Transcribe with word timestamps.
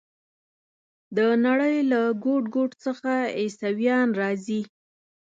د 1.17 1.19
نړۍ 1.45 1.77
له 1.91 2.01
ګوټ 2.25 2.43
ګوټ 2.55 2.71
څخه 2.85 3.11
عیسویان 3.39 4.07
راځي. 4.21 4.61